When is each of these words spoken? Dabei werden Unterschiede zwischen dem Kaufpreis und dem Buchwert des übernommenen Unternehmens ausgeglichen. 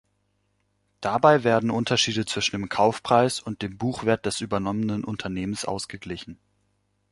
Dabei 1.01 1.43
werden 1.43 1.69
Unterschiede 1.69 2.25
zwischen 2.25 2.55
dem 2.59 2.69
Kaufpreis 2.69 3.39
und 3.39 3.61
dem 3.61 3.77
Buchwert 3.77 4.25
des 4.25 4.41
übernommenen 4.41 5.03
Unternehmens 5.03 5.63
ausgeglichen. 5.63 6.39